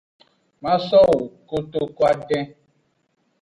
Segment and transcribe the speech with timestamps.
[0.63, 1.13] Masowo
[1.49, 2.43] koto adin.